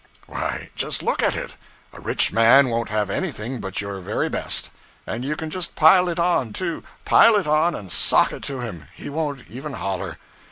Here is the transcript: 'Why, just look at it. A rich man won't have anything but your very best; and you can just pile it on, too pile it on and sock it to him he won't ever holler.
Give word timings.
'Why, 0.25 0.71
just 0.75 1.03
look 1.03 1.21
at 1.21 1.35
it. 1.35 1.51
A 1.93 2.01
rich 2.01 2.33
man 2.33 2.69
won't 2.69 2.89
have 2.89 3.11
anything 3.11 3.59
but 3.59 3.81
your 3.81 3.99
very 3.99 4.29
best; 4.29 4.71
and 5.05 5.23
you 5.23 5.35
can 5.35 5.51
just 5.51 5.75
pile 5.75 6.09
it 6.09 6.17
on, 6.17 6.53
too 6.53 6.81
pile 7.05 7.35
it 7.35 7.45
on 7.45 7.75
and 7.75 7.91
sock 7.91 8.31
it 8.33 8.41
to 8.45 8.61
him 8.61 8.87
he 8.95 9.11
won't 9.11 9.43
ever 9.53 9.73
holler. 9.75 10.17